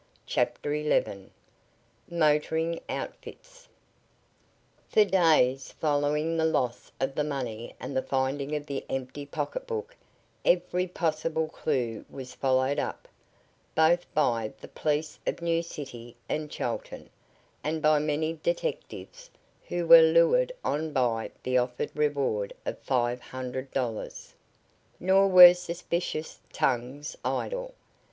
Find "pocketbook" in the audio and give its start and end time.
9.27-9.95